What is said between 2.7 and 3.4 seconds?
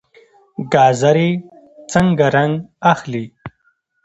اخلي؟